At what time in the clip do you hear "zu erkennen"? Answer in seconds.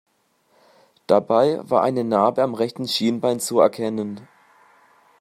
3.39-4.27